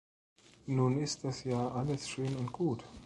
Nun 0.65 0.97
ist 0.97 1.23
das 1.25 1.43
ja 1.43 1.67
alles 1.73 2.09
schön 2.09 2.35
und 2.37 2.51
gut! 2.51 2.83